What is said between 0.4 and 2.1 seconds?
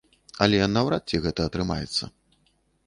Але наўрад ці гэта атрымаецца.